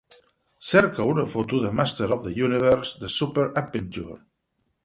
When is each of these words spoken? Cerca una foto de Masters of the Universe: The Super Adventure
Cerca 0.69 1.05
una 1.09 1.25
foto 1.33 1.59
de 1.65 1.71
Masters 1.81 2.15
of 2.17 2.23
the 2.25 2.33
Universe: 2.47 2.97
The 3.05 3.15
Super 3.19 3.49
Adventure 3.63 4.21